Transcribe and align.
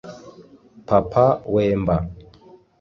Papa 0.87 1.25
Wemba 1.53 1.97